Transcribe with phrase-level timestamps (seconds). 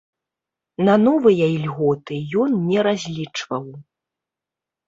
[0.87, 3.65] На новыя ільготы ён не разлічваў.